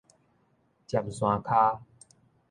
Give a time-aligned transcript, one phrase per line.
[0.87, 1.83] 尖山跤